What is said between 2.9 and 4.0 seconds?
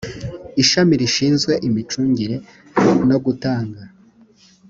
no gutanga